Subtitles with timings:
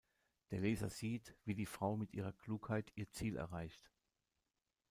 [0.49, 3.91] Der Leser sieht, wie die Frau mit ihrer Klugheit ihr Ziel erreicht.